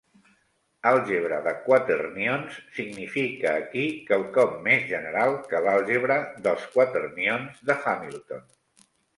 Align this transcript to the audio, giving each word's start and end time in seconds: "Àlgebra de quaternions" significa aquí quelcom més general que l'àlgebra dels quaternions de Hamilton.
"Àlgebra 0.91 1.35
de 1.47 1.51
quaternions" 1.65 2.55
significa 2.79 3.53
aquí 3.65 3.85
quelcom 4.09 4.57
més 4.71 4.89
general 4.95 5.37
que 5.53 5.63
l'àlgebra 5.69 6.19
dels 6.49 6.67
quaternions 6.79 7.65
de 7.71 7.81
Hamilton. 7.85 8.45